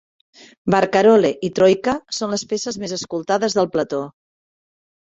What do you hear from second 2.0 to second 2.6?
són les